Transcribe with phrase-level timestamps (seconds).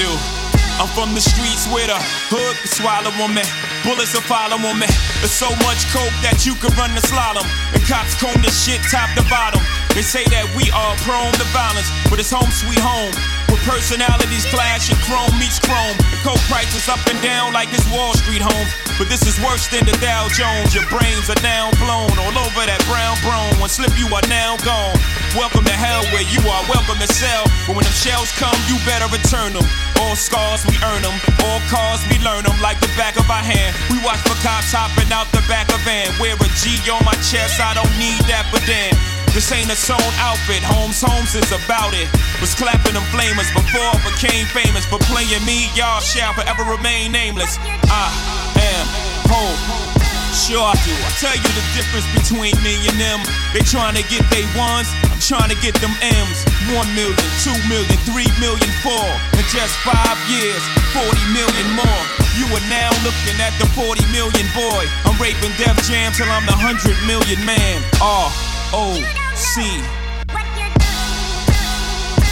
[0.00, 0.40] Do.
[0.80, 2.00] I'm from the streets where the
[2.32, 3.44] hood can swallow on me.
[3.84, 4.88] Bullets will follow on me.
[5.20, 7.44] There's so much coke that you could run the slalom.
[7.76, 9.60] And cops comb this shit top to bottom.
[9.92, 13.12] They say that we are prone to violence, but it's home sweet home.
[13.52, 16.00] With personalities clashing, chrome meets chrome.
[16.16, 18.68] The coke prices up and down like it's Wall Street home.
[18.96, 20.72] But this is worse than the Dow Jones.
[20.72, 23.52] Your brains are now blown all over that brown brown.
[23.60, 24.96] One slip, you are now gone.
[25.36, 27.44] Welcome to hell where you are welcome to sell.
[27.68, 29.68] But when them shells come, you better return them.
[30.00, 31.12] All scars, we earn them.
[31.44, 33.76] All cars, we learn them like the back of our hand.
[33.92, 36.08] We watch for cops hopping out the back of van.
[36.16, 38.96] Wear a G on my chest, I don't need that, but then.
[39.36, 42.08] This ain't a sewn outfit, Holmes Holmes is about it.
[42.40, 44.88] Was clapping them flamers before I became famous.
[44.88, 47.60] For playing me, y'all shall forever remain nameless.
[47.60, 48.08] I
[48.56, 48.86] am
[49.28, 49.99] home.
[50.30, 50.94] Sure I do.
[50.94, 53.18] I tell you the difference between me and them.
[53.50, 56.46] They trying to get they ones, I'm trying to get them M's.
[56.70, 59.10] One million, two million, three million, four.
[59.34, 60.62] In just five years,
[60.94, 62.02] 40 million more.
[62.38, 64.86] You are now looking at the 40 million boy.
[65.02, 66.78] I'm raping Def Jam till I'm the 100
[67.10, 67.82] million man.
[67.98, 68.30] R
[68.70, 68.94] O
[69.34, 69.82] C.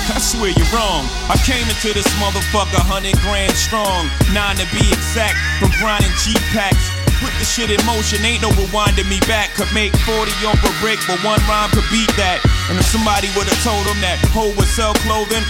[0.08, 1.04] I swear you're wrong.
[1.28, 4.08] I came into this motherfucker 100 grand strong.
[4.32, 6.97] Nine to be exact, from grinding G packs.
[7.18, 9.50] Put the shit in motion, ain't no rewinding me back.
[9.58, 12.38] Could make 40 off a brick, but one rhyme could beat that.
[12.70, 15.42] And if somebody would've told him that Hov would sell clothing,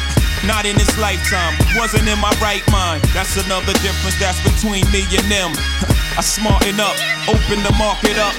[0.49, 3.05] not in this lifetime, wasn't in my right mind.
[3.13, 5.53] That's another difference that's between me and them.
[6.17, 6.97] I smarten up,
[7.29, 8.33] open the market up.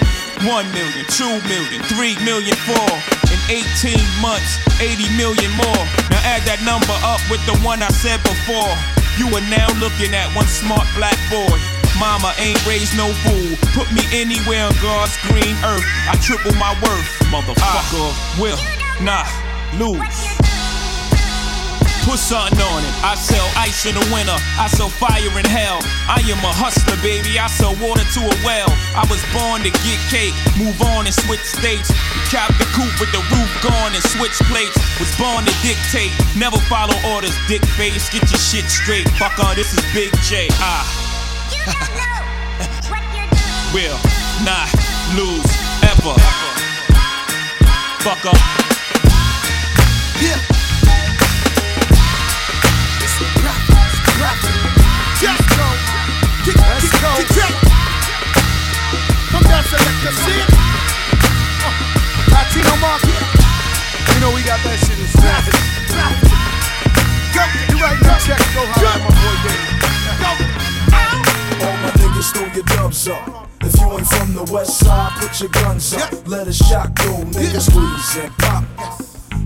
[0.47, 2.89] One million, two million, three million, four.
[3.29, 3.93] In 18
[4.25, 5.83] months, 80 million more.
[6.09, 8.73] Now add that number up with the one I said before.
[9.21, 11.59] You are now looking at one smart black boy.
[11.99, 13.59] Mama ain't raised no fool.
[13.75, 15.83] Put me anywhere on God's green earth.
[16.07, 18.15] I triple my worth, motherfucker.
[18.15, 18.59] I will
[19.03, 19.27] not
[19.75, 20.49] lose.
[22.07, 22.93] Put something on it.
[23.03, 24.33] I sell ice in the winter.
[24.55, 25.83] I sell fire in hell.
[26.07, 27.37] I am a hustler, baby.
[27.37, 28.71] I sell water to a well.
[28.95, 31.91] I was born to get cake, move on and switch states.
[32.31, 34.79] Cap the coupe with the roof gone and switch plates.
[34.97, 37.35] Was born to dictate, never follow orders.
[37.51, 39.05] Dick face, get your shit straight.
[39.19, 40.47] Fucker, this is Big J.
[40.63, 41.18] Ah.
[43.73, 43.99] Will
[44.43, 44.69] not
[45.15, 45.45] lose
[45.83, 46.15] ever.
[48.03, 48.33] Fucker.
[48.33, 48.58] Yeah.
[76.29, 77.59] Let a shot go, nigga Yeah.
[77.59, 78.63] squeeze and pop.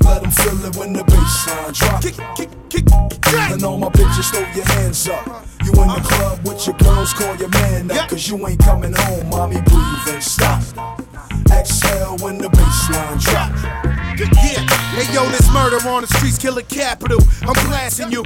[0.03, 2.01] Let them feel it when the bassline drop.
[2.01, 2.85] Kick, kick, kick,
[3.21, 3.51] kick.
[3.51, 5.25] And all my bitches throw your hands up.
[5.63, 6.09] You in the uh-huh.
[6.09, 8.09] club with your girls, call your man up.
[8.09, 10.61] Cause you ain't coming home, mommy, breathe and stop.
[11.53, 13.51] Exhale when the bassline drop.
[14.43, 17.19] Yeah, hey yo, this murder on the streets, killer capital.
[17.41, 18.23] I'm blasting you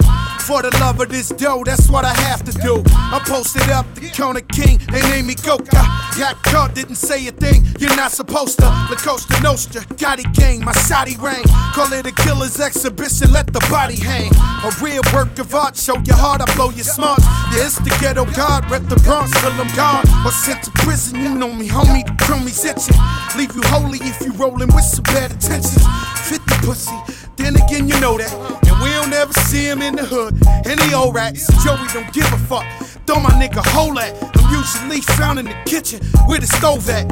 [0.48, 1.64] for the love of this dough.
[1.66, 2.84] That's what I have to do.
[2.96, 4.80] I'm posted up, the corner king.
[4.92, 5.84] They name me Coca.
[6.18, 7.66] Got caught, didn't say a thing.
[7.80, 8.66] You're not supposed to.
[8.66, 11.44] La Costa Nostra, Gotti gang, my Saudi rain.
[11.74, 13.32] Call it a killer's exhibition.
[13.32, 14.32] Let the body hang.
[14.64, 15.76] A real work of art.
[15.76, 17.24] Show your heart, I blow your smarts.
[17.54, 18.70] Yeah, it's the ghetto god.
[18.72, 20.06] Rep the Bronx till I'm gone.
[20.26, 21.20] Or sent to prison.
[21.20, 22.06] You know me, homie.
[22.06, 22.98] The chromies itching.
[23.38, 25.86] Leave you holy if you rolling with some bad intentions.
[26.28, 26.96] 50 pussy.
[27.36, 28.34] Then again, you know that.
[28.68, 30.36] And we don't ever see him in the hood.
[30.66, 31.48] Any old rats.
[31.64, 32.66] Joey don't give a fuck.
[33.06, 34.12] Throw my nigga hole at.
[34.38, 37.08] I'm usually found in the kitchen where the stove at.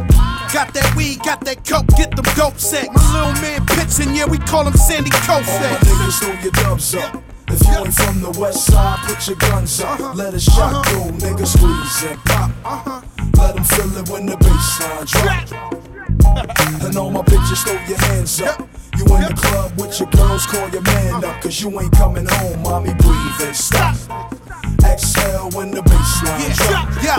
[0.53, 2.87] Got that weed, got that coke, get them dope set.
[2.93, 6.95] My little man pitching, yeah, we call him Sandy All my niggas throw your dubs
[6.95, 7.23] up.
[7.47, 10.15] If you ain't from the west side, put your guns up.
[10.15, 12.51] Let a shot go, nigga squeeze and pop.
[12.63, 13.01] Uh-huh.
[13.37, 16.83] Let them feel it when the bassline drop.
[16.83, 18.67] And all my bitches throw your hands up.
[18.97, 21.41] You in the club with your girls, call your man up.
[21.41, 24.34] Cause you ain't coming home, mommy, breathe and stop.
[24.83, 26.89] Exhale when the bassline drop.
[27.03, 27.17] Yo,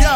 [0.00, 0.14] yo,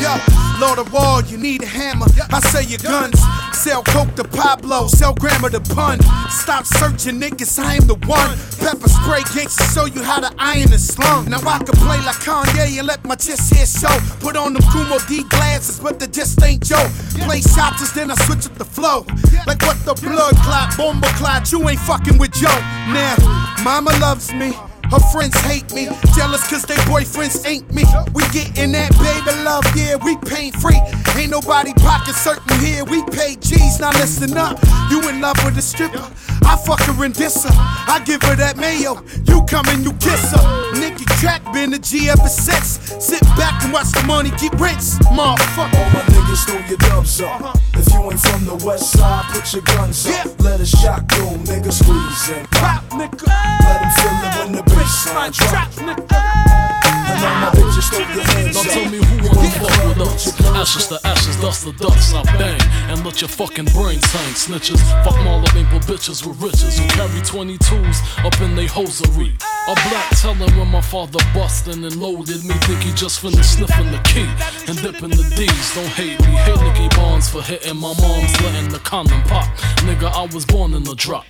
[0.00, 2.06] yo, Lord of War, you need a hammer.
[2.30, 3.20] I say your guns.
[3.60, 6.00] Sell coke to Pablo, sell grammar to pun.
[6.30, 8.38] Stop searching, niggas, I am the one.
[8.56, 11.28] Pepper spray gangsta show you how to iron a slum.
[11.28, 13.94] Now I can play like Kanye and let my chest hair show.
[14.20, 16.88] Put on them Kumo D glasses, but they just ain't Joe.
[17.26, 19.04] Play shots, then I switch up the flow.
[19.46, 22.60] Like what the blood clot, bomber clot, you ain't fucking with Joe.
[22.88, 23.16] Now,
[23.62, 24.54] mama loves me.
[24.90, 27.84] Her friends hate me, jealous cause they boyfriends ain't me.
[28.12, 30.80] We gettin' that baby love, yeah, we pain free.
[31.16, 33.78] Ain't nobody pocket certain here, we pay G's.
[33.78, 34.58] Now listen up,
[34.90, 36.02] you in love with a stripper.
[36.44, 37.54] I fuck her and diss her.
[37.54, 40.72] I give her that mayo, you come and you kiss her.
[40.80, 42.80] Nicky Crack been a G ever since.
[42.98, 45.76] Sit back and watch the money get rich, motherfucker.
[45.76, 47.58] All my niggas throw your dubs up.
[47.74, 50.24] If you ain't from the west side, put your guns up.
[50.24, 50.32] Yeah.
[50.38, 52.88] Let a shot go, nigga squeeze and pop.
[52.88, 53.26] Pop, nigga.
[53.26, 55.50] Let 'em feel it when the baseline drop.
[55.50, 56.89] Trap, nigga.
[57.20, 60.40] All my bitches throw your hands Now tell me who wanna fuck with us?
[60.56, 64.34] Ashes to ashes, dust to dust, I bang and let your fucking brains hang.
[64.34, 69.32] Snitches, fuck Marlboro bitches with riches who carry 22s up in they hosiery.
[69.68, 73.90] A black telling when my father bustin' and loaded me, think he just finished sniffing
[73.92, 74.28] the key
[74.66, 75.74] and dipping the D's.
[75.74, 79.46] Don't hate me, hate Nicky Barnes for hitting my mom's letting the condom pop.
[79.86, 81.26] Nigga, I was born in the drop.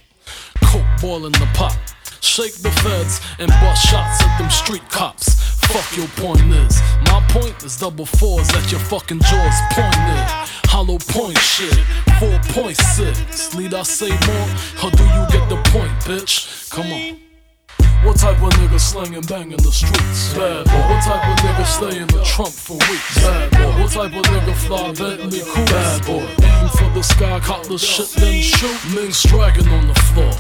[0.64, 1.76] Coke boiling the pot.
[2.22, 5.59] Shake the feds and bust shots at them street cops.
[5.72, 6.80] Fuck your pointless.
[7.06, 10.26] My point is double fours at your fucking jaws pointed.
[10.66, 11.72] Hollow point shit.
[12.18, 13.56] 4.6.
[13.56, 14.48] Need I say more?
[14.82, 16.70] Or do you get the point, bitch?
[16.70, 17.20] Come on.
[18.02, 20.34] What type of nigga slinging bang in the streets?
[20.34, 20.72] Bad boy.
[20.72, 23.14] What type of nigga stay in the trunk for weeks?
[23.22, 23.80] Bad boy.
[23.80, 25.64] What type of nigga fly Bentley cool?
[25.66, 26.26] Bad boy.
[26.42, 28.94] Aim for the sky, caught the shit, then shoot.
[28.94, 30.32] Minks dragging on the floor.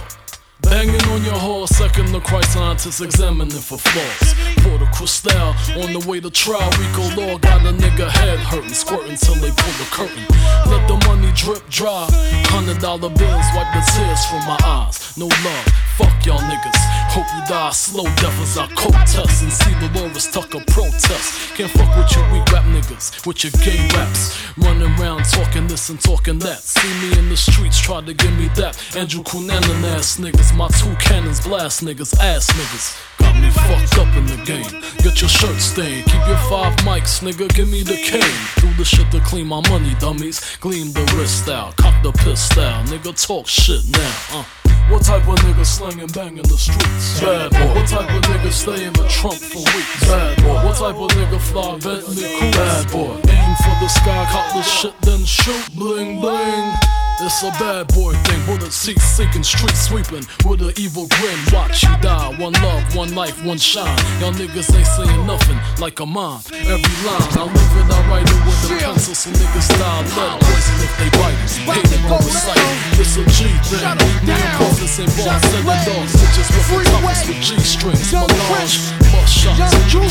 [0.62, 4.34] Banging on your horse, second the Christ scientists examining for flaws.
[4.58, 6.70] Pour the crystal on the way to trial.
[6.78, 10.24] Rico Law got a nigga head hurting, squirting till they pull the curtain.
[10.70, 12.06] Let the money drip dry.
[12.46, 15.16] Hundred dollar bills wipe the tears from my eyes.
[15.16, 15.66] No love,
[16.00, 16.80] fuck y'all niggas.
[17.12, 21.54] Hope you die slow, devils I coke test and see the Delores Tucker protest.
[21.56, 24.38] Can't fuck with you weak rap niggas, with your gay raps.
[24.56, 26.60] Running around talking this and talking that.
[26.60, 28.72] See me in the streets, try to give me that.
[28.96, 32.86] Andrew Cunanan ass niggas, my two cannons blast niggas, ass niggas.
[33.18, 34.70] Got me fucked up in the game.
[35.04, 38.40] Get your shirt stained, keep your five mics, nigga, give me the cane.
[38.62, 40.56] Do the shit to clean my money, dummies.
[40.58, 44.44] Gleam the wrist out, cock the pistol, nigga, talk shit now, uh.
[44.90, 47.20] What type of nigga slinging bang in the streets?
[47.20, 47.74] Bad boy.
[47.74, 50.00] What type of nigga stay in the trunk for weeks?
[50.08, 50.54] Bad boy.
[50.66, 52.50] What type of nigga fly Bentley cool?
[52.50, 53.14] Bad boy.
[53.30, 55.74] Aim for the sky, caught the shit, then shoot.
[55.76, 56.89] Bling bling.
[57.22, 61.36] It's a bad boy thing, bullet seats seeking, street sweeping with an evil grin.
[61.52, 63.92] Watch you die, one love, one life, one shine.
[64.24, 66.40] Y'all niggas ain't saying nothing like a mom.
[66.48, 70.40] Every line, I live it, I write it with a pencil, so niggas style lead
[70.40, 71.52] poison if they bite it.
[71.68, 72.56] Hate it, won't recite.
[72.96, 73.84] It's a G thing.
[74.24, 76.16] Me and Profits ain't send the dogs.
[76.16, 78.12] Bitches with the toughest with G strings.
[78.16, 78.80] Melange,
[79.12, 80.08] bust shots crew.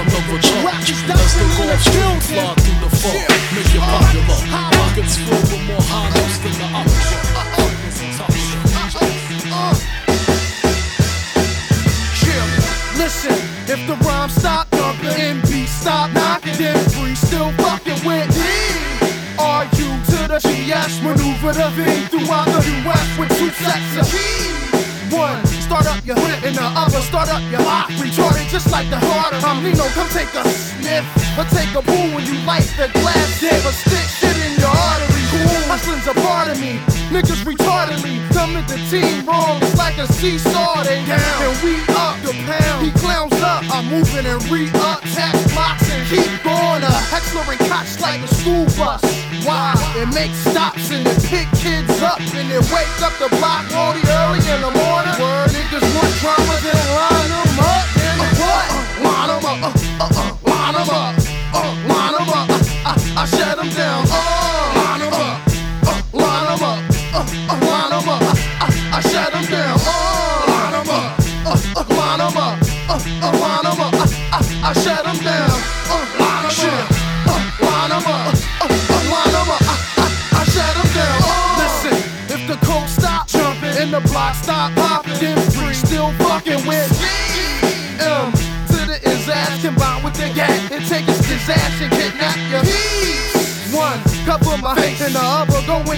[0.00, 0.96] Another charge.
[0.96, 3.20] As the Gulfstream fly through the fog.
[3.52, 4.40] Make it popular.
[4.72, 6.08] Pockets filled with more high
[6.42, 7.18] than.
[12.96, 13.32] Listen,
[13.66, 19.08] if the rhyme stop dumping, MB stop knocking, then free still fucking with me.
[19.38, 21.00] Are you to the GS?
[21.02, 25.12] Maneuver the V throughout the US with two sets of keys.
[25.12, 27.88] One, start up your hip, and the other, start up your lock.
[27.96, 29.38] Retarded just like the harder.
[29.46, 31.06] I'm Nino, come take a sniff.
[31.38, 33.64] Or take a boo when you light the glass dip.
[33.64, 35.07] Or stick shit in your artery.
[35.68, 36.80] Hustling's a part of me.
[37.12, 39.60] Niggas retardedly come at the team wrong.
[39.60, 41.20] It's like a seesaw, they down.
[41.44, 42.84] And we up the pound.
[42.84, 43.68] He clowns up.
[43.68, 45.04] I'm moving and re-up.
[45.12, 46.80] Tap blocks and keep going.
[46.80, 49.04] A Heckler and Koch's like a school bus.
[49.44, 49.76] Why?
[50.00, 52.16] It makes stops and it pick kids up.
[52.16, 55.14] And it wake up the block early, early in the morning.
[55.20, 57.84] Word niggas want drama, then line them up.
[57.92, 58.66] Then what?
[59.04, 59.60] Line them up.
[59.64, 61.17] Uh, uh, uh, line them up.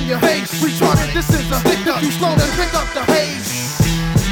[0.01, 0.51] In your face.
[0.63, 2.03] Retarded, this is a stick up.
[2.03, 3.81] You slow then pick up the pace.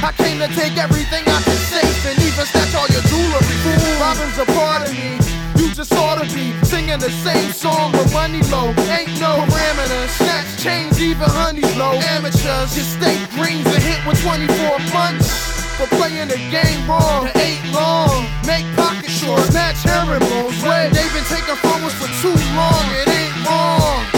[0.02, 3.56] I came to take everything out your safe and even snatch all your jewelry.
[3.64, 5.18] Fool, Robin's a part of me.
[5.58, 8.70] You just ought to be singing the same song with money low.
[8.88, 10.10] Ain't no parameters.
[10.16, 11.98] Snatch chains, even honey's low.
[12.14, 15.28] Amateurs, your state dreams are hit with 24 months.
[15.76, 18.26] For playing the game wrong, it ain't long.
[18.46, 20.62] Make pocket short, snatch herringbones.
[20.62, 24.17] Way they've been taking us for too long, it ain't wrong.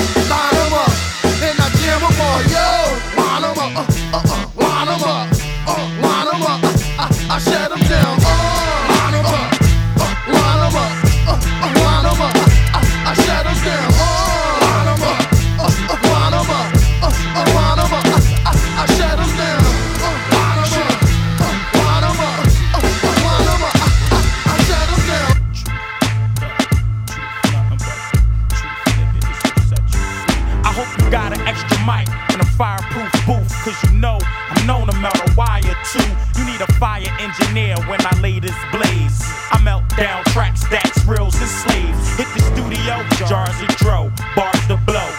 [1.93, 3.01] And 'em all, yo.
[3.51, 4.00] Up, uh,
[40.33, 42.17] tracks, stacks, reels, and sleeves.
[42.17, 45.10] Hit the studio, jars of dro, bars to blow.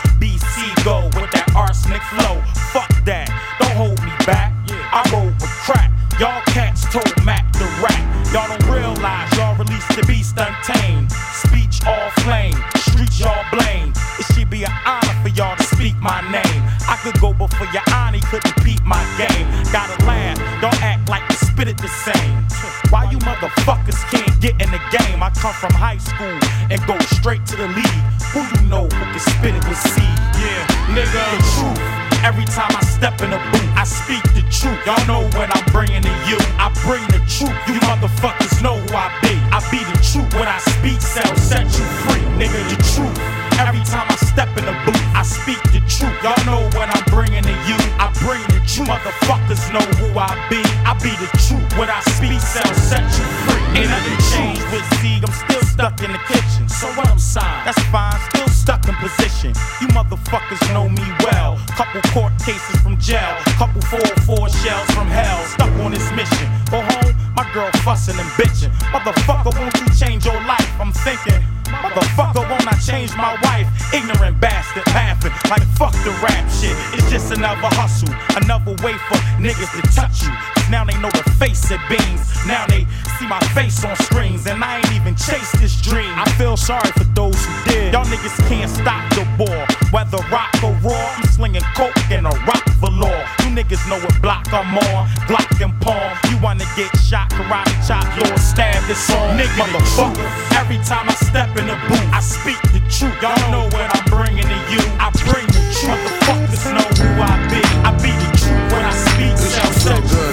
[74.72, 76.76] Bastard, laughing like fuck the rap shit.
[76.96, 80.32] It's just another hustle, another way for niggas to touch you.
[80.72, 82.24] Now they know the face of beans.
[82.48, 82.88] Now they
[83.20, 86.12] see my face on screens, and I ain't even chased this dream.
[86.16, 87.94] I feel sorry for those who did.
[87.94, 91.16] Y'all niggas can't stop the ball, whether rock or raw.
[91.18, 93.41] I'm slinging coke and a rock velour.
[93.52, 96.00] Niggas know what block I'm on, Glock and palm.
[96.32, 99.38] You wanna get shot, karate chop, Lord stab this song.
[99.38, 100.24] Nigga, motherfucker.
[100.56, 103.12] Every time I step in the booth, I speak the truth.
[103.22, 104.80] Y'all know what I'm bringing to you.
[105.04, 106.00] I bring the truth.
[106.00, 107.62] Motherfuckers know who I be.
[107.84, 109.36] I be the truth when I speak.
[109.36, 110.31] Sell, sell, free,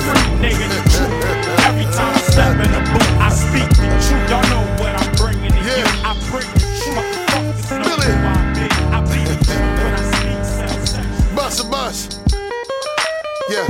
[13.51, 13.67] Yeah.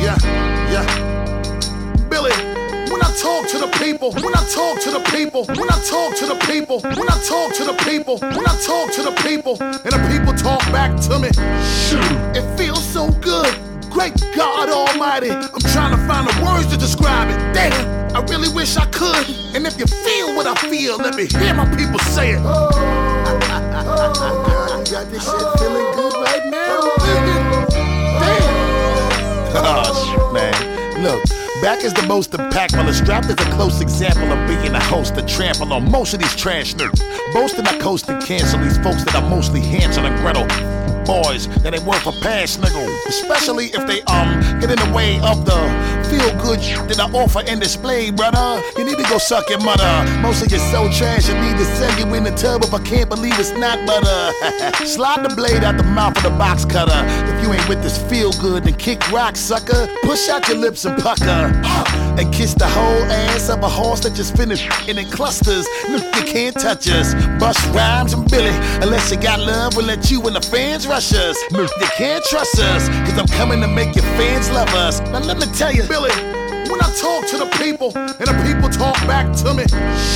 [0.00, 0.16] Yeah.
[0.70, 0.86] Yeah.
[2.08, 2.30] Billy,
[2.90, 6.14] when I talk to the people, when I talk to the people, when I talk
[6.18, 9.56] to the people, when I talk to the people, when I talk to the people,
[9.60, 11.30] and the people talk back to me,
[11.88, 12.06] shoot,
[12.38, 13.52] it feels so good.
[13.90, 17.38] Great God Almighty, I'm trying to find the words to describe it.
[17.54, 19.26] Damn, I really wish I could.
[19.54, 22.40] And if you feel what I feel, let me hear my people say it.
[23.86, 26.80] Oh, you got this shit feeling good right now,
[31.04, 31.22] Look,
[31.60, 32.88] back is the most impactful.
[32.88, 36.20] A strap is a close example of being a host to trample on most of
[36.20, 36.98] these trash nerds.
[37.34, 40.46] Boasting I coast and cancel these folks that are mostly Hansel and Gretel.
[41.04, 42.88] Boys that ain't worth a pass, nigga.
[43.06, 45.60] Especially if they um get in the way of the
[46.18, 48.62] feel good that I offer and display, brother.
[48.76, 49.92] You need to go suck your mother.
[50.20, 52.82] Most of you so trash, I need to sell you in the tub if I
[52.82, 54.86] can't believe it's not butter.
[54.86, 57.02] Slide the blade out the mouth of the box cutter.
[57.30, 59.88] If you ain't with this feel good, then kick rock, sucker.
[60.02, 61.52] Push out your lips and pucker.
[62.14, 65.66] And kiss the whole ass of a horse that just finished and in clusters.
[65.88, 67.12] Look, You can't touch us.
[67.40, 68.54] Bust rhymes and Billy.
[68.84, 71.36] Unless you got love, we'll let you and the fans rush us.
[71.50, 71.66] You
[71.96, 75.00] can't trust us, cause I'm coming to make your fans love us.
[75.00, 76.03] Now let me tell you, Billy.
[76.10, 79.64] When I talk to the people and the people talk back to me,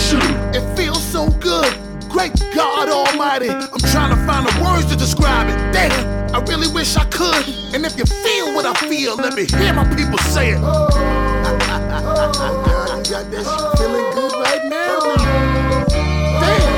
[0.05, 0.23] shoot,
[0.55, 1.73] it feels so good.
[2.09, 5.57] Great God Almighty, I'm trying to find the words to describe it.
[5.73, 7.47] Damn, I really wish I could.
[7.75, 10.59] And if you feel what I feel, let me hear my people say it.
[10.61, 14.99] Oh, oh, Girl, you got that shit feeling good right now?
[15.01, 15.17] Oh,
[16.41, 16.75] Damn.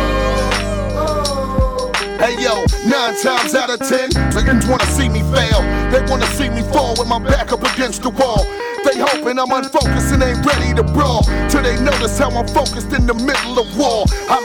[0.96, 2.16] Oh, oh.
[2.18, 5.62] Hey yo, nine times out of ten, niggas wanna see me fail.
[5.90, 8.44] They wanna see me fall with my back up against the wall.
[8.84, 11.22] They hoping I'm unfocused and ain't ready to brawl.
[11.48, 14.04] Till they notice how I'm focused in the middle of war.
[14.28, 14.44] I'm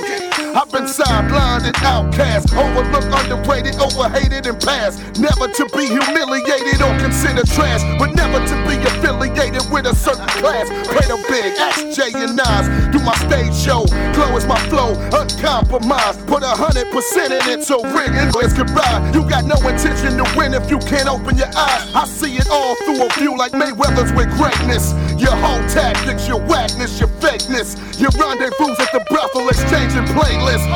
[0.55, 5.03] I've been sidelined and outcast, overlooked, underrated, overhated, and passed.
[5.19, 10.27] Never to be humiliated or considered trash, but never to be affiliated with a certain
[10.39, 10.71] class.
[10.87, 13.83] Play the big, ask Jay and Nas, do my stage show.
[14.15, 16.25] Glow is my flow, uncompromised.
[16.25, 19.11] Put a hundred percent in it, so ring and let's goodbye.
[19.13, 21.83] You got no intention to win if you can't open your eyes.
[21.91, 24.95] I see it all through a view like Mayweather's with greatness.
[25.19, 27.75] Your whole tactics, your whackness, your fakeness.
[27.99, 30.05] Your rendezvous at the brothel exchanging
[30.45, 30.67] playlists.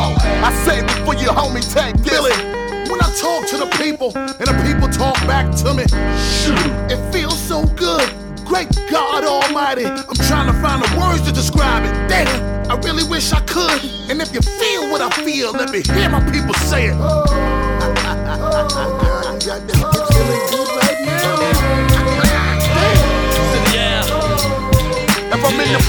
[0.43, 2.09] I save it for your homie, take this.
[2.09, 2.33] Billy,
[2.89, 5.85] when I talk to the people and the people talk back to me,
[6.17, 8.09] shoot, it feels so good.
[8.45, 11.93] Great God Almighty, I'm trying to find the words to describe it.
[12.09, 13.83] Damn, I really wish I could.
[14.09, 16.95] And if you feel what I feel, let me hear my people say it.
[16.95, 16.99] you
[19.45, 21.49] got that shit feeling good right now?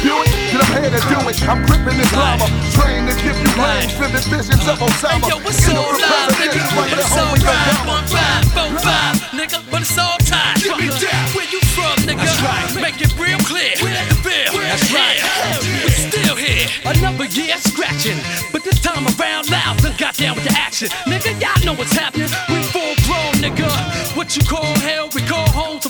[0.04, 0.29] Damn.
[0.60, 0.80] Yeah.
[0.80, 1.36] way to do it.
[1.48, 5.24] I'm gripping the drama, trained to give you brains, vivid visions of Osama.
[5.24, 6.60] Hey, yo, what's so live, nigga?
[6.76, 7.86] But it's all right.
[7.88, 9.58] One five, four five, nigga.
[9.70, 10.56] But it's all time.
[10.60, 11.32] Give me that.
[11.34, 12.24] Where you from, nigga?
[12.24, 12.68] That's right.
[12.76, 13.74] Make it real clear.
[13.80, 14.52] The bill.
[14.60, 15.18] That's right.
[15.64, 16.68] We still here.
[16.84, 18.18] Another year scratching,
[18.52, 19.78] but this time around loud.
[19.80, 21.32] Done got down with the action, nigga.
[21.40, 22.28] Y'all know what's happening.
[22.48, 23.68] We full grown, nigga.
[24.16, 25.80] What you call hell, we call home.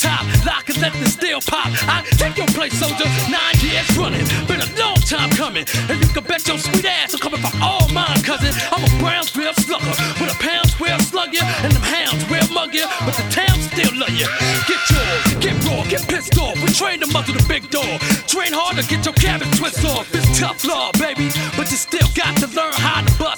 [0.00, 0.24] Top.
[0.48, 1.68] Lock and let the steel pop.
[1.84, 3.04] I take your place, soldier.
[3.28, 4.24] Nine years running.
[4.48, 5.68] Been a long time coming.
[5.88, 8.56] And you can bet your sweet ass I'm coming for all mine, cousin.
[8.72, 9.92] I'm a Brownsville slugger.
[10.16, 11.44] With a pound will slug you.
[11.60, 12.88] And them hounds will mug you.
[13.04, 14.28] But the town still love you.
[14.64, 15.24] Get yours.
[15.44, 15.84] Get raw.
[15.84, 16.56] Get pissed off.
[16.64, 17.92] We train them up to the big door.
[18.24, 20.08] Train hard to get your cabin twist off.
[20.14, 21.28] It's tough law, baby.
[21.56, 22.39] But you still got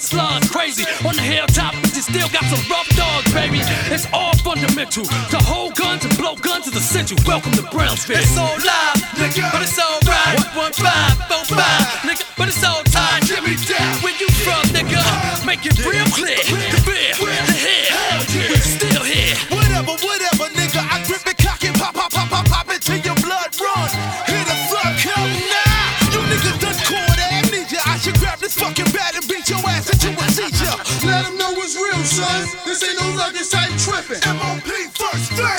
[0.03, 0.83] slugs crazy.
[1.07, 3.59] On the hilltop, but you still got some rough dogs, baby.
[3.87, 5.03] It's all fundamental.
[5.05, 7.17] To hold guns and blow guns is essential.
[7.25, 8.19] Welcome to Brownsville.
[8.19, 10.35] It's all live, nigga, but it's all right.
[10.53, 13.21] One, one, five, four, five, nigga, but it's all time.
[13.23, 14.03] Give me that.
[14.03, 14.99] Where you from, nigga?
[15.47, 16.42] Make it real clear.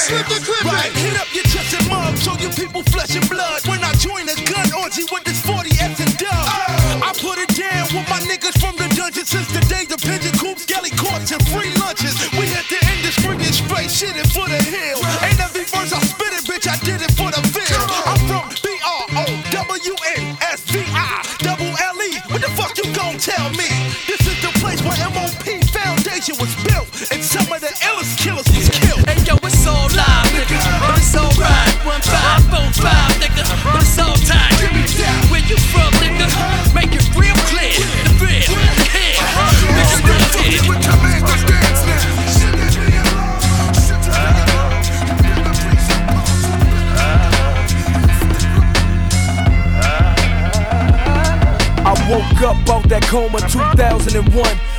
[0.04, 3.24] Slip the clip Right, hit up your chest and mug, show you people flesh and
[3.24, 3.64] blood.
[3.64, 7.08] When I join a gun orgy with this 40 F and dub, oh.
[7.08, 10.36] I put it down with my niggas from the dungeon since the day the pigeon
[10.36, 12.20] coops, galley courts, and free lunches.
[12.36, 15.00] We hit the industry and straight shit it for the hill.
[15.23, 15.23] Ain't
[53.14, 54.26] coma 2001.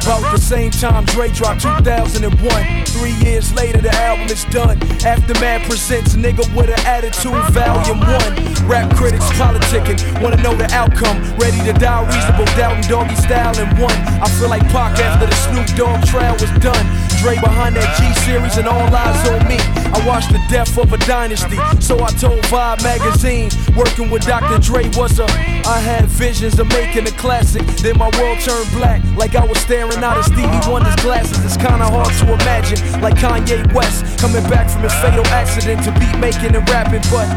[0.04, 2.86] About the same time Dre dropped 2001.
[2.86, 4.76] Three years later, the album is done.
[5.08, 8.68] Aftermath presents Nigga with an Attitude, Volume 1.
[8.68, 11.18] Rap critics politicking, wanna know the outcome.
[11.40, 14.00] Ready to die, reasonable doubt, and doggy style in one.
[14.20, 16.86] I feel like Pac after the Snoop Dogg trial was done.
[17.24, 19.85] Dre behind that G series and all eyes on me.
[19.94, 23.50] I watched the death of a dynasty, so I told Vibe magazine.
[23.76, 24.60] Working with Dr.
[24.60, 25.26] Dre was a.
[25.66, 27.66] I had visions of making a classic.
[27.84, 31.44] Then my world turned black, like I was staring out of Stevie Wonder's glasses.
[31.44, 35.92] It's kinda hard to imagine, like Kanye West coming back from his fatal accident to
[36.00, 37.04] beat making and rapping.
[37.12, 37.28] But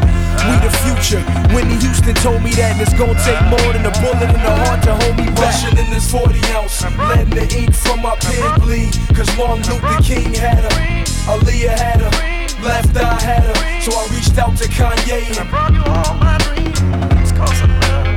[0.45, 1.21] we the future.
[1.53, 4.53] Whitney Houston told me that, and it's gonna take more than a bullet in the
[4.63, 5.53] heart to hold me back.
[5.53, 8.93] Rushing in this 40 ounce, letting the ink from my pen bleed.
[9.15, 10.79] Cause Martin Luther King had her,
[11.31, 13.81] Aaliyah had her, left I had her.
[13.81, 17.31] So I reached out to Kanye and brought you all my dreams.
[17.31, 18.08] Cause love.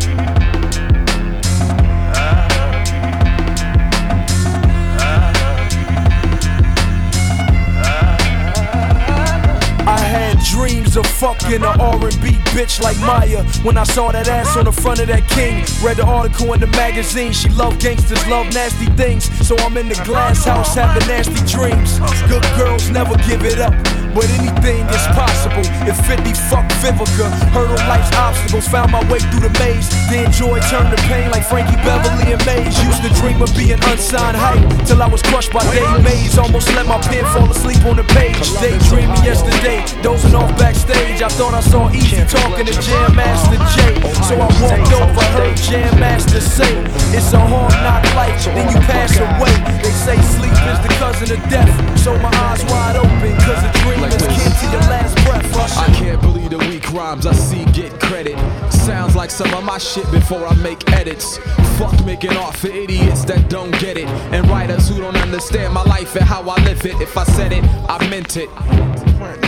[10.13, 13.43] Had dreams of fucking an R&B bitch like Maya.
[13.65, 16.61] When I saw that ass on the front of that king, read the article in
[16.61, 17.33] the magazine.
[17.33, 19.25] She love gangsters, love nasty things.
[19.47, 21.99] So I'm in the glass house having nasty dreams.
[22.29, 23.73] Good girls never give it up.
[24.13, 25.65] But anything is possible.
[25.89, 29.89] If 50 fuck Vivica, hurdle life's obstacles, found my way through the maze.
[30.13, 32.77] Then joy turned to pain like Frankie Beverly and Maze.
[32.85, 36.37] Used to dream of being unsigned hype till I was crushed by Dave Mays.
[36.37, 38.37] Almost let my pen fall asleep on the page.
[38.61, 41.23] Daydreaming yesterday, dozing off backstage.
[41.23, 43.95] I thought I saw Eazy talking to Jam Master Jay.
[44.27, 46.75] So I walked over, heard Jam Master say,
[47.17, 49.55] It's a hard knock life, then you pass away.
[49.83, 51.73] They say sleep is the cousin of death.
[51.99, 55.43] So my eyes wide open, cause a dream is kin to your last breath.
[55.79, 58.37] I can't believe the weak rhymes I see get credit.
[58.71, 61.39] Sounds like some of my shit before I make edits.
[61.79, 64.09] Fuck making art for idiots that don't get it.
[64.35, 67.01] And writers who don't understand my life and how I live it.
[67.01, 68.49] If I said it, I meant it.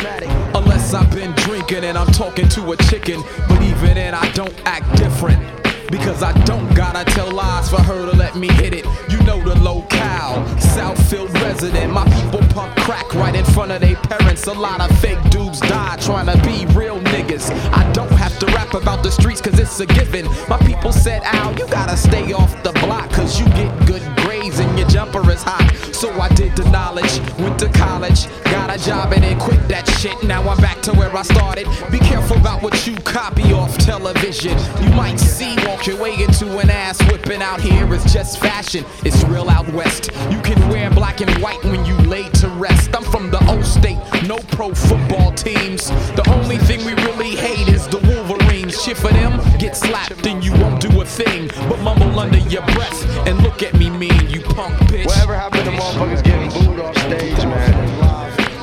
[0.05, 3.23] Unless I've been drinking and I'm talking to a chicken.
[3.49, 5.43] But even then, I don't act different.
[5.91, 8.85] Because I don't gotta tell lies for her to let me hit it.
[9.09, 11.93] You know the locale, Southfield resident.
[11.93, 14.47] My people pump crack right in front of their parents.
[14.47, 17.51] A lot of fake dudes die trying to be real niggas.
[17.73, 20.27] I don't have to rap about the streets cause it's a given.
[20.49, 24.59] My people said, Al, you gotta stay off the block cause you get good grades
[24.59, 25.84] and your jumper is hot.
[26.05, 29.89] So I did the knowledge, went to college, got a job and then quit that
[29.89, 30.23] shit.
[30.23, 31.67] Now I'm back to where I started.
[31.91, 34.53] Be careful about what you copy off television.
[34.83, 37.91] You might see walk your way into an ass whipping out here.
[37.95, 38.85] It's just fashion.
[39.03, 40.11] It's real out west.
[40.31, 42.95] You can wear black and white when you lay to rest.
[42.95, 43.97] I'm from the old state,
[44.29, 45.89] no pro football teams.
[46.17, 48.79] The only thing we really hate is the Wolverines.
[48.83, 51.49] Shit for them, get slapped and you won't do a thing.
[51.67, 55.07] But mumble under your breath and look at me mean, punk bitch.
[55.07, 57.75] Whatever happened to motherfuckers getting booed off stage, man?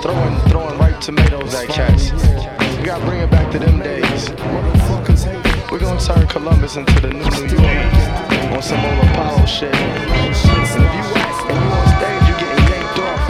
[0.02, 2.12] Throwing, throwing ripe tomatoes at cats.
[2.78, 4.30] We gotta bring it back to them days.
[5.70, 7.94] We're gonna turn Columbus into the new New York
[8.56, 9.76] on some old Apollo shit.
[9.76, 13.22] And if you, if you on stage, you getting yanked off.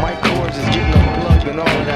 [0.00, 1.93] Mike Kors is getting unplugged and all of that.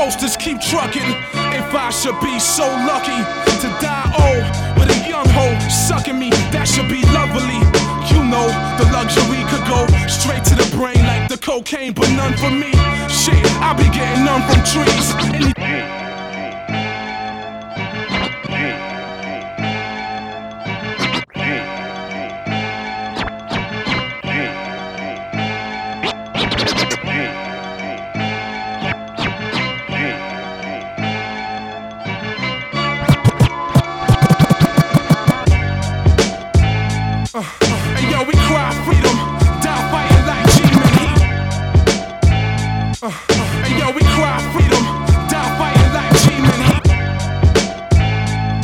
[0.00, 1.10] Posters, keep trucking.
[1.52, 3.20] If I should be so lucky
[3.60, 4.44] to die old
[4.78, 7.60] with a young hoe sucking me, that should be lovely.
[8.08, 8.48] You know,
[8.80, 12.72] the luxury could go straight to the brain like the cocaine, but none for me.
[13.12, 15.06] Shit, I be getting none from trees.
[15.36, 15.99] Any-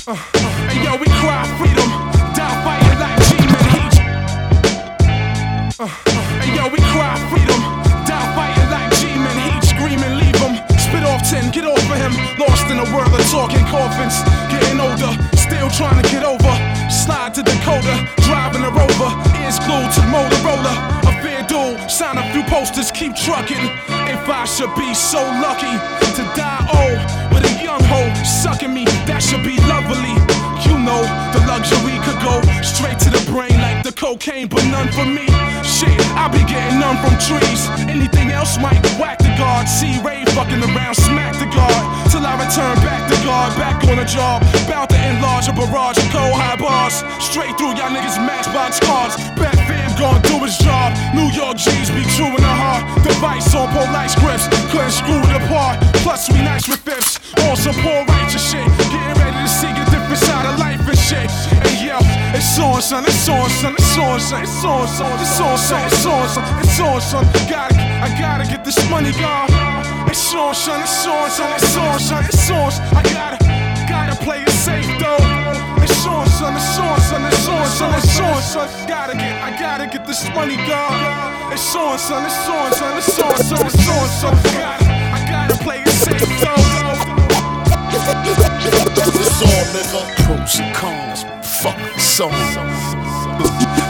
[0.09, 0.14] Uh,
[0.71, 1.90] hey yo, we cry freedom,
[2.31, 3.95] die fighting like G-men heat.
[5.83, 5.90] Uh,
[6.55, 7.59] yo, we cry freedom,
[8.07, 9.66] die fighting like G-men heat.
[9.66, 12.14] Screaming, leave him, spit off 10, get off of him.
[12.38, 16.55] Lost in a world of talking coffins, getting older, still trying to get over.
[16.87, 19.11] Slide to Dakota, driving a rover,
[19.42, 21.03] ears glued to Motorola.
[21.03, 23.75] A fair duel, sign a few posters, keep trucking.
[24.07, 25.75] If I should be so lucky
[26.14, 27.03] to die old
[27.35, 29.65] with a young hoe sucking me, that should be
[34.07, 35.27] cocaine, but none for me.
[35.66, 37.66] Shit, I be getting none from trees.
[37.90, 39.66] Anything else might whack the guard.
[39.66, 41.85] See Ray fucking around, smack the guard.
[42.14, 44.47] Till I return back to guard, back on the job.
[44.71, 47.03] Bout to enlarge a barrage of cold high bars.
[47.19, 49.19] Straight through y'all niggas' matchbox cards.
[49.35, 50.95] Back fam gon' do his job.
[51.11, 52.87] New York G's be true in the heart.
[53.03, 55.83] Device on polite scripts, couldn't screw it apart.
[56.07, 57.19] Plus we nice with fifths.
[57.51, 58.66] On some poor righteous shit.
[58.87, 60.65] Getting ready to see a different side of life
[61.07, 61.31] shit.
[61.62, 61.99] And yo,
[62.35, 65.87] it's on, son, it's on, son, it's on, son, it's on, son, it's on, son,
[65.87, 67.25] it's on, son, it's on, son.
[67.47, 69.51] Gotta, I gotta get this money gone.
[70.11, 72.71] It's on, son, it's on, son, it's on, son, it's on.
[72.99, 73.38] I gotta,
[73.87, 75.23] gotta play it safe though.
[75.83, 78.66] It's on, son, it's on, son, it's on, son, it's on, son.
[78.88, 81.53] Gotta get, I gotta get this money gone.
[81.53, 84.35] It's on, son, it's on, son, it's on, son, it's on, son.
[84.59, 86.76] Gotta, I gotta play it safe though.
[90.25, 92.33] Pros and cons, fuck song.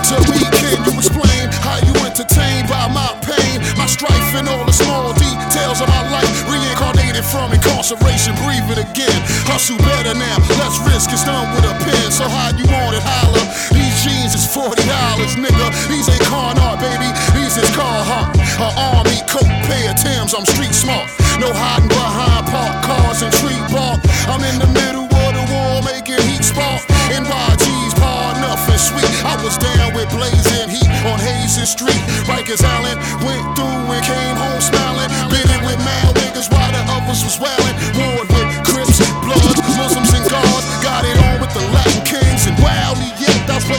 [0.07, 4.72] Tariq, can you explain how you entertained by my pain, my strife, and all the
[4.72, 6.29] small details of my life?
[6.46, 9.20] Reincarnated from incarceration, breathe it again.
[9.50, 12.11] Hustle better now, less risk is done with a pen.
[12.11, 13.42] So how you want it, holla?
[13.74, 15.66] These jeans is forty dollars, nigga.
[15.90, 17.11] These ain't Carnard, baby.
[17.35, 18.35] These is Carhartt.
[18.62, 20.35] An army coat, pair of Timbs.
[20.35, 21.11] I'm street smart.
[21.42, 24.00] No hiding behind parked cars and tree bark.
[24.31, 25.05] I'm in the middle
[25.87, 26.83] making heat spark.
[27.14, 29.07] NYG's par nothing sweet.
[29.22, 32.03] I was down with blazing heat on Hazen Street.
[32.27, 35.11] Rikers Island went through and came home smiling.
[35.31, 37.77] Bidding with mad niggas while the others was wailing.
[37.94, 40.05] Warred with Crips, Bloods, Muslims,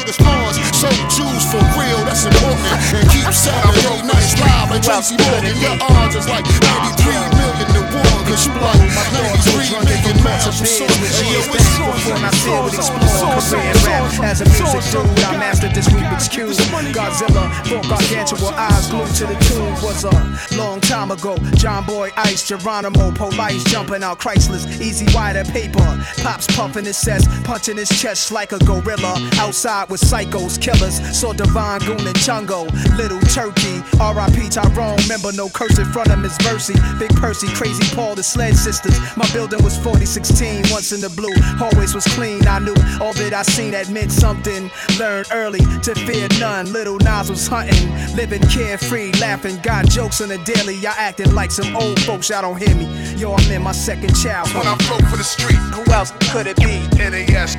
[0.08, 0.68] yet I play.
[0.72, 2.64] So Jews for real, that's important.
[2.96, 5.56] And keep Saturday nights live like Tracy Morgan.
[5.60, 8.24] Your odds is like 93 million to one.
[8.28, 10.60] Cause you like 93 million matches.
[10.60, 14.84] So, hey, yo, it's on, When I said would explore career rap as a music
[14.92, 16.52] dude, I mastered this Rubik's cube.
[16.94, 21.38] Godzilla, four gargantuan eyes glued to the tune was a long time ago.
[21.56, 25.88] John Boy Ice, Geronimo, Police jumping out Chrysler's E-Z Wider paper.
[26.22, 29.16] Pops puffing his chest, punching his chest like a gorilla.
[29.36, 30.98] Outside with psychos, killers.
[31.18, 32.66] Saw Divine Goon and Chungo,
[32.98, 33.82] Little Turkey.
[34.00, 34.50] R.I.P.
[34.50, 36.76] Tyrone, remember no curse in front of Miss Mercy.
[37.00, 38.98] Big Percy, crazy Paul, the Sled Sisters.
[39.16, 41.34] My building was 4016, once in the blue.
[41.62, 44.70] Always was clean, I knew all that I seen that meant something.
[45.00, 46.72] Learned early to fear none.
[46.72, 49.58] Little Nas was hunting, living carefree, laughing.
[49.62, 52.86] Got jokes on the daily, y'all acting like some old folks, y'all don't hear me.
[53.16, 54.54] Yo, I'm in my second child.
[54.54, 56.88] When I flow for the street, who else could it be?
[56.98, 57.56] NAS,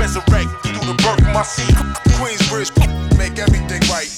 [0.00, 1.76] resurrect through the birth of my seed.
[2.16, 2.72] Queensbridge,
[3.20, 4.08] make everything right.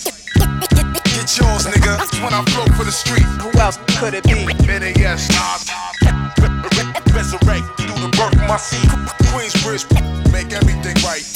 [1.10, 1.98] Get yours, nigga.
[2.22, 4.46] When I flow for the street, who else could it be?
[4.64, 5.66] Many yes, NAS,
[7.10, 8.88] resurrect through the birth of my seed.
[9.34, 9.84] Queensbridge,
[10.30, 11.26] make everything right.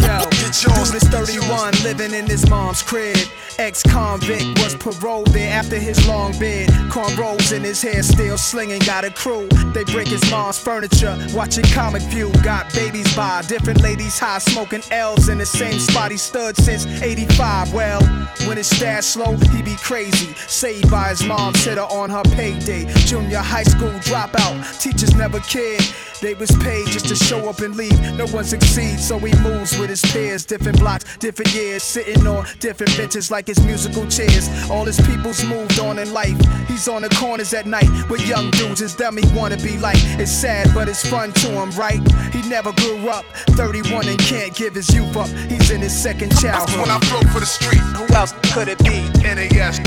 [0.00, 0.90] Yo, get yours.
[0.90, 3.16] dude is 31, living in his mom's crib.
[3.58, 6.68] Ex convict was paroled there after his long bid.
[6.90, 9.48] Cornrows in his hair, still slinging, got a crew.
[9.72, 12.30] They break his mom's furniture, watching Comic View.
[12.42, 16.84] Got babies by different ladies high, smoking L's in the same spot he stood since
[17.02, 17.72] 85.
[17.72, 18.02] Well,
[18.46, 20.34] when his stash slow, he be crazy.
[20.34, 22.84] Saved by his mom's hitter on her payday.
[23.06, 25.82] Junior high school dropout, teachers never cared.
[26.20, 27.98] They was paid just to show up and leave.
[28.14, 30.44] No one succeeds, so he moves with his peers.
[30.44, 34.48] Different blocks, different years, sitting on different benches like his musical chairs.
[34.70, 36.38] All his people's moved on in life.
[36.68, 39.98] He's on the corners at night with young dudes his dummy wanna be like.
[40.18, 42.00] It's sad, but it's fun to him, right?
[42.32, 45.28] He never grew up, 31 and can't give his youth up.
[45.50, 46.80] He's in his second childhood.
[46.80, 49.08] When I flow for the street, who else could it be?
[49.22, 49.80] NAS,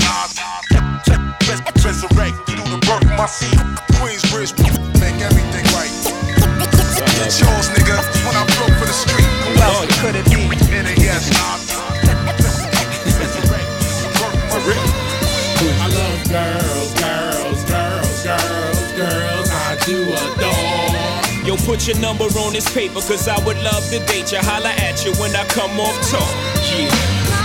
[1.90, 3.58] resurrect through the birth of my seed.
[3.98, 4.52] Queensbridge,
[5.00, 5.90] make everything right.
[7.18, 7.89] Get yours, nigga.
[21.70, 24.42] Put your number on this paper, cause I would love to date you.
[24.42, 26.26] Holla at you when I come off talk.
[26.66, 26.90] Yeah.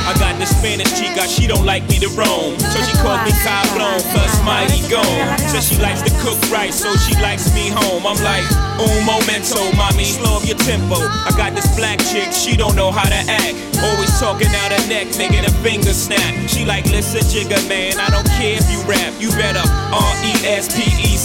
[0.10, 2.58] I got the Spanish chica, she don't like me to roam.
[2.58, 5.38] So she called me Cablon, plus mighty gone.
[5.54, 8.02] Says she likes to cook right, so she likes me home.
[8.02, 8.42] I'm like,
[8.82, 10.98] un momento, mommy, slow up your tempo.
[10.98, 13.54] I got this black chick, she don't know how to act.
[13.78, 16.34] Always talking out her neck, making a finger snap.
[16.50, 19.14] She like, listen, Jigga man, I don't care if you rap.
[19.22, 19.62] You better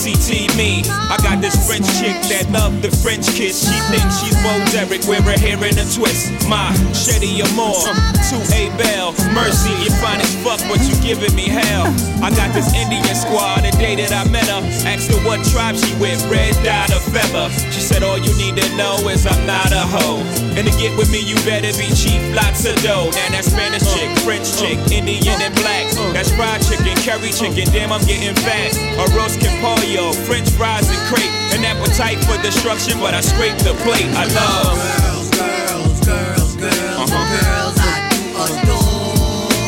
[0.01, 0.83] R-E-S-P-E-C-T me.
[0.89, 3.69] I got this French chick that love the French kiss.
[3.69, 6.33] She thinks she's Bo Derek, wear her hair in a twist.
[6.49, 7.85] My Shetty Amore,
[8.33, 9.13] 2A Bell.
[9.37, 11.93] Mercy, you fine as fuck, but you giving me hell.
[12.25, 14.65] I got this Indian squad the day that I met her.
[14.89, 17.53] Asked her what tribe she with, red dot or feather.
[17.69, 20.25] She said, All you need to know is I'm not a hoe.
[20.57, 23.13] And to get with me, you better be cheap, lots of dough.
[23.13, 25.93] Now that Spanish chick, French chick, Indian and black.
[26.17, 28.73] That's fried chicken, curry chicken, damn, I'm getting fat.
[28.97, 29.61] A Arroz con
[29.91, 31.31] pollo, French fries and crepe.
[31.55, 34.07] An appetite for destruction, but I scrape the plate.
[34.15, 37.47] I love girls, girls, girls, girls, uh-huh.
[37.47, 37.81] girls.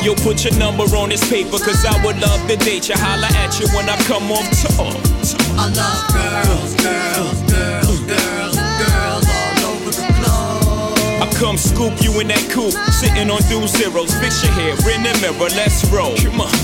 [0.02, 2.96] Yo, put your number on this paper, cause I would love to date you.
[2.96, 4.90] Holla at you when I come off tour.
[5.56, 7.71] I love girls, girls, girls,
[11.42, 14.14] come scoop you in that coupe, sitting on two zeros.
[14.22, 16.14] Fix your hair in the mirror, let's roll.
[16.22, 16.54] Come on.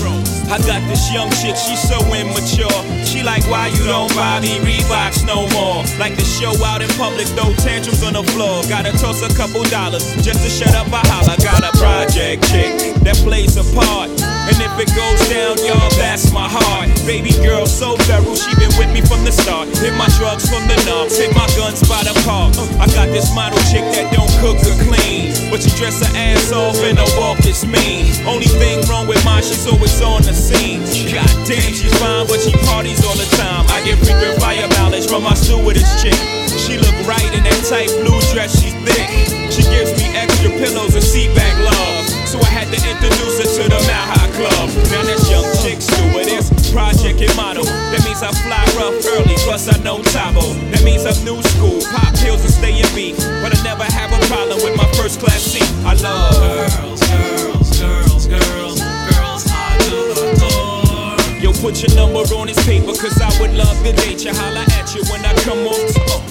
[0.47, 2.71] I got this young chick, she's so immature.
[3.03, 5.83] She like, why you don't buy me Reeboks no more?
[5.99, 8.63] Like to show out in public, throw tantrums on the floor.
[8.71, 11.35] Gotta toss a couple dollars just to shut up a holler.
[11.43, 14.07] Got a project chick that plays a part.
[14.49, 16.89] And if it goes down, y'all, that's my heart.
[17.05, 19.69] Baby girl, so thorough, she been with me from the start.
[19.77, 22.57] Hit my drugs from the knobs, hit my guns by the park.
[22.81, 26.49] I got this model chick that don't cook or clean, but she dress her ass
[26.49, 28.09] off and her walk is mean.
[28.25, 30.81] Only thing wrong with mine, she's always on the scene.
[31.13, 33.69] God damn, she's fine, but she parties all the time.
[33.69, 36.17] I get frequent fire mileage from my stewardess chick.
[36.57, 39.13] She look right in that tight blue dress, she's thick.
[39.53, 41.98] She gives me extra pillows and seat back love.
[42.29, 44.69] So I had to introduce her to the High Club.
[44.93, 47.65] Now that's young chick stewardess, project and model.
[47.65, 50.45] That means I fly rough early, plus I know Tabo.
[50.69, 53.17] That means I'm new school, pop pills and stay in beat.
[53.41, 55.65] But I never have a problem with my first class seat.
[55.81, 61.17] I love girls, girls, girls, girls, girls, I do adore.
[61.41, 64.37] Yo, put your number on this paper, cause I would love to date you.
[64.37, 66.28] Holla at you when I come on tour.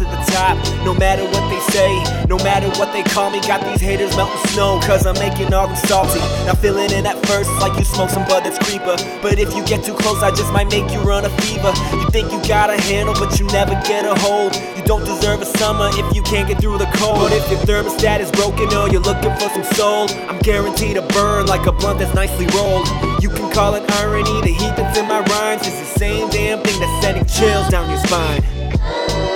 [0.00, 0.56] To the top.
[0.84, 1.92] No matter what they say,
[2.24, 5.68] no matter what they call me, got these haters melting snow, cause I'm making all
[5.68, 6.20] them salty.
[6.48, 8.96] Now feeling it at first like you smoke some bud that's creeper.
[9.20, 11.72] But if you get too close, I just might make you run a fever.
[11.92, 14.56] You think you got a handle, but you never get a hold.
[14.76, 17.20] You don't deserve a summer if you can't get through the cold.
[17.20, 21.02] But if your thermostat is broken or you're looking for some soul, I'm guaranteed to
[21.12, 22.88] burn like a blunt that's nicely rolled.
[23.20, 26.62] You can call it irony, the heat that's in my rhymes is the same damn
[26.64, 29.29] thing that's sending chills down your spine.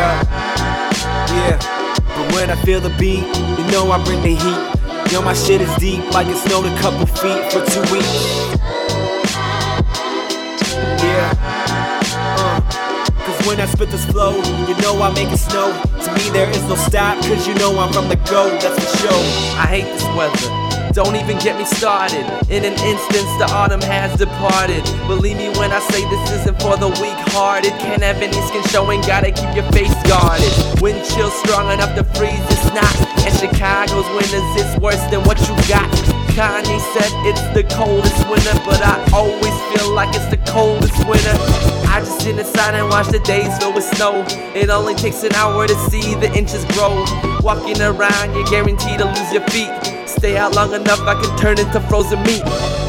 [0.00, 0.22] Yeah,
[1.36, 1.58] yeah.
[2.16, 3.20] But when I feel the beat,
[3.58, 5.12] you know I bring the heat.
[5.12, 8.08] Yo, my shit is deep, like it snowed a couple feet for two weeks.
[11.04, 11.36] Yeah.
[12.16, 12.60] Uh.
[13.26, 14.36] Cause when I spit this flow,
[14.68, 15.70] you know I make it snow.
[16.04, 18.96] To me, there is no stop, cause you know I'm from the go, that's for
[18.96, 19.22] sure.
[19.60, 20.69] I hate this weather.
[20.92, 22.26] Don't even get me started.
[22.50, 24.82] In an instance, the autumn has departed.
[25.06, 27.70] Believe me when I say this isn't for the weak hearted.
[27.78, 30.50] Can't have any skin showing, gotta keep your face guarded.
[30.82, 32.90] Wind chill strong enough to freeze, it's not.
[33.22, 35.86] And Chicago's winters, it's worse than what you got.
[36.34, 41.34] Kanye said it's the coldest winter, but I always feel like it's the coldest winter.
[41.86, 44.24] I just sit inside and watch the days fill with snow.
[44.58, 47.04] It only takes an hour to see the inches grow.
[47.42, 49.70] Walking around, you're guaranteed to lose your feet.
[50.20, 52.42] Stay out long enough, I can turn into frozen meat.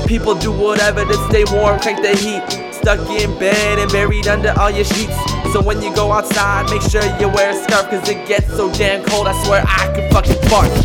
[0.05, 2.43] People do whatever to stay warm, crank the heat.
[2.73, 5.15] Stuck in bed and buried under all your sheets.
[5.53, 8.69] So when you go outside, make sure you wear a scarf, cause it gets so
[8.73, 10.67] damn cold, I swear I could fucking fart.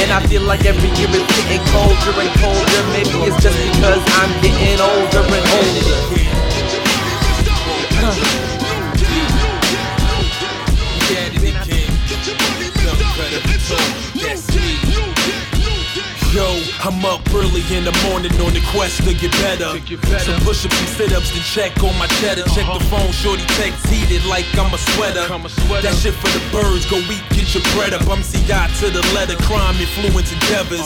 [0.00, 2.82] And I feel like every year it's getting colder and colder.
[2.96, 5.46] Maybe it's just because I'm getting older and
[8.40, 8.49] older.
[16.30, 16.46] Yo,
[16.86, 19.74] I'm up early in the morning on the quest to get better.
[20.22, 22.46] Some push ups and sit ups, then check on my cheddar.
[22.54, 22.98] Check the uh-huh.
[22.98, 25.26] phone, shorty text heated like I'm a sweater.
[25.82, 28.06] That shit for the birds, go eat, get your bread up.
[28.06, 30.82] I'm CI to the letter, crime, influence, endeavors.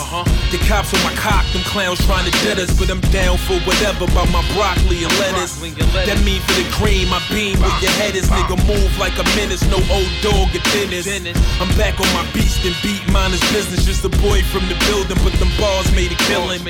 [0.53, 2.69] The cops on my cock, them clowns trying to dead us.
[2.77, 5.57] But I'm down for whatever about my broccoli and lettuce.
[6.05, 8.29] That mean for the cream, I beam where your head is.
[8.29, 11.09] Nigga, move like a menace, no old dog or Dennis.
[11.57, 13.89] I'm back on my beast and beat minus business.
[13.89, 16.61] Just a boy from the building, but them bars made a killing.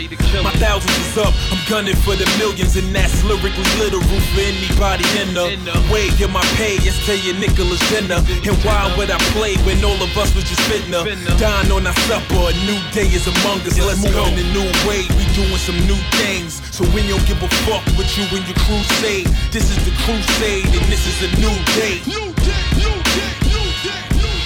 [0.47, 5.07] My thousands is up, I'm gunning for the millions, and that's lyrically literal for anybody
[5.18, 5.59] in the
[5.90, 6.07] way.
[6.14, 8.22] Get my pay, yes, tell you Nicholas Jenner.
[8.47, 11.39] And why would I play when all of us was just fitting up?
[11.39, 13.78] Dying on our supper, a new day is among us.
[13.78, 16.61] Let's move in a new way, we doing some new things.
[16.74, 19.28] So we don't give a fuck with you and your crusade.
[19.51, 22.01] This is the crusade, and this is a new day.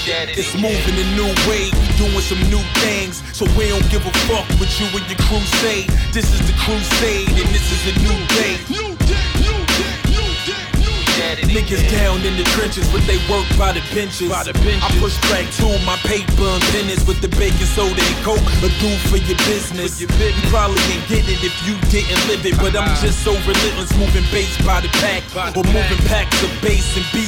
[0.09, 3.22] It's moving a new way, we doing some new things.
[3.36, 5.91] So we don't give a fuck with you and your crusade.
[6.12, 8.88] This is the crusade, and this is a new day.
[11.49, 14.30] Niggas down in the trenches, but they work by the benches.
[14.32, 14.44] I
[15.01, 18.44] push track two, my paper and pennies with the baking soda and coke.
[18.64, 20.01] A do for your business.
[20.01, 20.09] You
[20.53, 23.01] probably ain't get it if you didn't live it, but I'm uh-huh.
[23.05, 25.24] just so relentless, moving bass by the pack,
[25.57, 27.28] or moving packs of bass and beats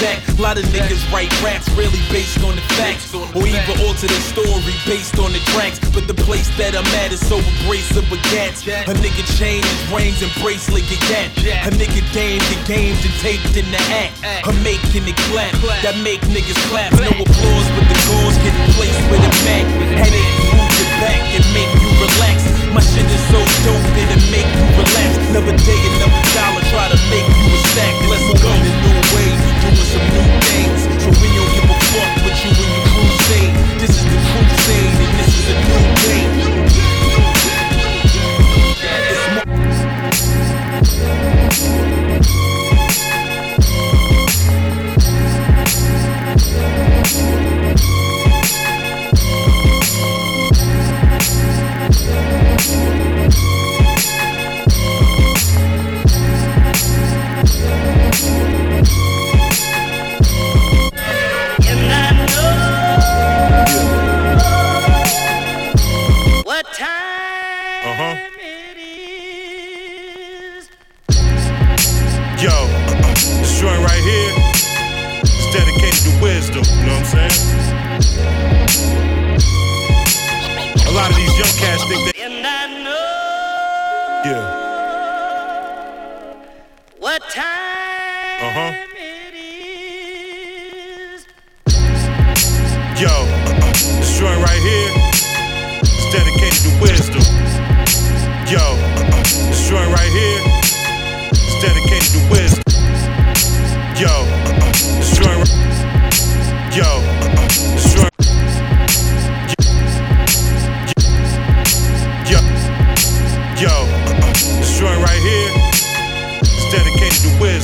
[0.00, 0.38] exact.
[0.38, 4.20] A lot of niggas write raps really based on the facts, or even alter the
[4.32, 5.78] story based on the tracks.
[5.92, 8.64] But the place that I'm at is so abrasive with gats.
[8.64, 11.28] A nigga chain his rings and bracelet get gat.
[11.68, 14.16] A nigga dame get gamed and taped in the act.
[14.48, 15.52] I'm making it clap,
[15.84, 16.92] that make niggas clap.
[16.96, 19.64] No applause, but the goals get placed with a Mac.
[20.00, 22.48] Headache, move your back and make you relax.
[22.72, 25.10] My shit is so dope that it make you relax.
[25.28, 27.94] Another day, another dollar, try to make you a stack.
[28.08, 30.80] Let's go the new way, we doing some new things.
[31.02, 33.54] So we don't give a fuck with you when you crusade.
[33.80, 35.89] This is the crusade, and this is a new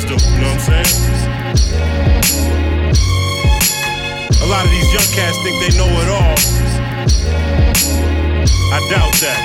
[0.08, 0.34] wisdom.
[0.34, 0.90] You know what I'm saying?
[4.42, 6.36] A lot of these young cats think they know it all.
[8.72, 9.40] I doubt that.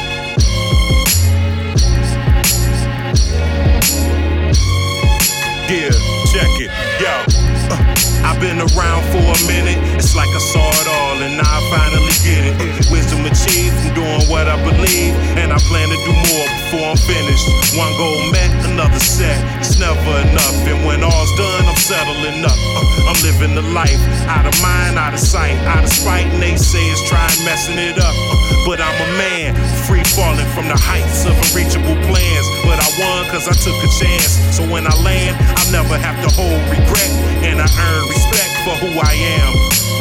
[5.69, 5.91] Yeah,
[6.27, 6.71] check it.
[6.99, 7.23] Yo,
[7.71, 9.79] uh, I've been around for a minute.
[9.97, 12.55] It's like I saw it all, and now I finally get it.
[12.93, 17.01] Wisdom achieved from doing what I believe, and I plan to do more before I'm
[17.01, 17.47] finished.
[17.73, 19.37] One goal met, another set.
[19.59, 19.99] It's never
[20.29, 22.59] enough, and when all's done, I'm settling up.
[22.77, 26.29] Uh, I'm living the life, out of mind, out of sight, out of spite.
[26.29, 28.37] And they say it's trying messing it up, uh,
[28.69, 29.57] but I'm a man,
[29.89, 32.47] free falling from the heights of unreachable plans.
[32.61, 34.37] But I won cause I took a chance.
[34.53, 37.11] So when I land, I'll never have to hold regret,
[37.41, 39.51] and I earn respect for who I am.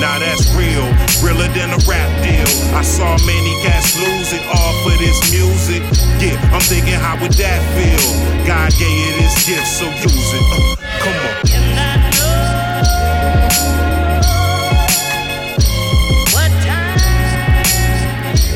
[0.03, 0.87] Now that's real,
[1.23, 2.51] realer than a rap deal.
[2.75, 5.83] I saw many cats lose it all for this music.
[6.19, 8.07] Yeah, I'm thinking, how would that feel?
[8.47, 10.43] God gave you this gift, so use it.
[10.51, 10.59] Uh,
[11.05, 11.35] come on.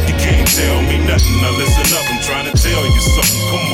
[0.08, 1.36] You can't tell me nothing.
[1.42, 3.40] Now listen up, I'm trying to tell you something.
[3.50, 3.73] Come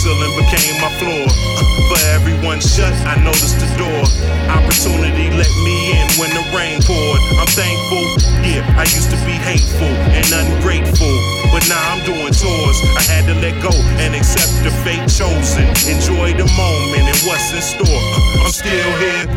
[0.00, 1.28] Ceiling became my floor.
[1.92, 4.02] For everyone shut, I noticed the door.
[4.48, 7.20] Opportunity let me in when the rain poured.
[7.36, 8.04] I'm thankful,
[8.40, 11.14] yeah, I used to be hateful and ungrateful.
[11.52, 12.78] But now I'm doing tours.
[12.96, 15.68] I had to let go and accept the fate chosen.
[15.84, 18.02] Enjoy the moment and what's in store.
[18.40, 19.28] I'm still here.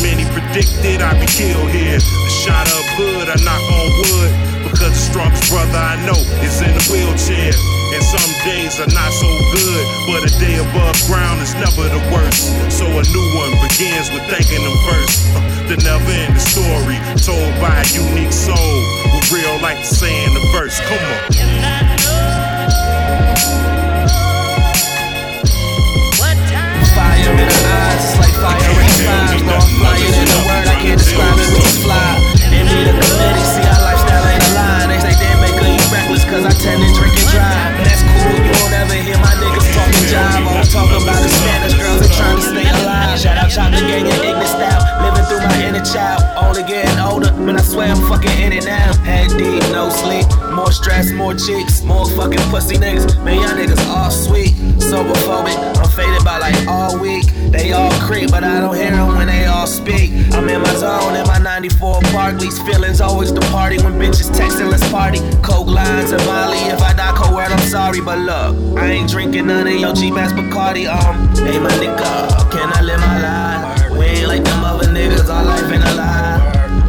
[0.00, 2.00] Many predicted I'd be killed here.
[2.00, 4.49] A shot up hood, I knock on wood.
[4.62, 7.52] Because the strongest brother I know is in a wheelchair.
[7.90, 12.02] And some days are not so good, but a day above ground is never the
[12.14, 12.54] worst.
[12.70, 15.26] So a new one begins with thanking them first.
[15.70, 18.74] The never ending story told by a unique soul.
[19.14, 20.80] With real like to say in the verse.
[20.80, 21.30] Come on.
[26.90, 29.46] Fire in her eyes, it's like fire in the vibes.
[29.46, 32.18] No, I'm flyer than the word, I can't describe it, we just fly.
[32.50, 33.79] Envy the committee, see our
[36.10, 37.76] reckless, cause I tend to drink and drive.
[37.78, 40.46] But that's cool, you won't ever hear my niggas talking jive.
[40.46, 43.18] All I'm talking about the Spanish girls that trying to stay alive.
[43.18, 46.29] Shout out Chocolate Gang and Ignis style, living through my inner child.
[46.42, 48.92] Only getting older, but I swear I'm fucking in it now.
[49.04, 53.22] Head deep, no sleep, more stress, more cheeks, more fucking pussy niggas.
[53.24, 55.56] Man, y'all niggas all sweet, sober phobic.
[55.78, 57.26] I'm faded by like all week.
[57.50, 60.10] They all creep, but I don't hear them when they all speak.
[60.32, 62.38] I'm in my zone in my 94 Park.
[62.38, 65.18] These feelings always the party when bitches texting, let's party.
[65.42, 66.58] Coke lines and Molly.
[66.70, 70.14] If I die cold I'm sorry, but look, I ain't drinking none of your cheap
[70.14, 70.86] ass Bacardi.
[70.86, 73.98] Um, hey my nigga, can I live my life?
[73.98, 76.29] We ain't like them other niggas, our life ain't a lie.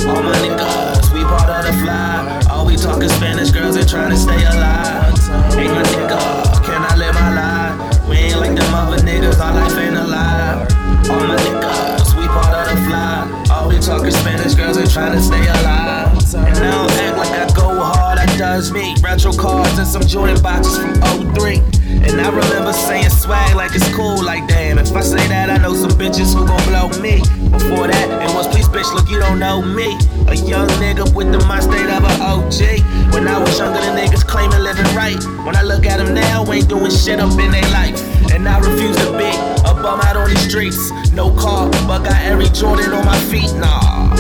[0.01, 2.41] All my niggas, we part of the fly.
[2.49, 5.13] All we talking Spanish girls and trying to stay alive.
[5.53, 8.09] Hey my nigga, can I live my life?
[8.09, 10.67] We ain't like them other niggas, our life ain't alive.
[11.07, 13.45] All my niggas, we part of the fly.
[13.51, 16.17] All we talking Spanish girls and trying to stay alive.
[16.33, 18.95] And don't act like I go hard, I does me.
[19.03, 20.95] Retro cards and some Jordan boxes from
[21.35, 21.80] 03.
[22.03, 24.79] And I remember saying swag like it's cool, like damn.
[24.79, 27.21] If I say that, I know some bitches who gon' blow me.
[27.51, 29.97] Before that, and was please bitch, look, you don't know me.
[30.27, 32.81] A young nigga with the mind state of an OG.
[33.13, 35.21] When I was younger, the niggas claiming living right.
[35.45, 37.99] When I look at them now, ain't doing shit up in their life.
[38.31, 39.29] And I refuse to be
[39.67, 40.91] a bum out on these streets.
[41.11, 43.51] No car, but got every Jordan on my feet.
[43.53, 44.15] Nah,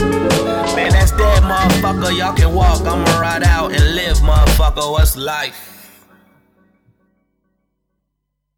[0.75, 2.17] man, that's dead, motherfucker.
[2.17, 4.91] Y'all can walk, I'ma ride out and live, motherfucker.
[4.91, 5.70] What's life?